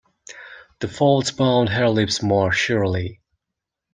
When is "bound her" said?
1.29-1.87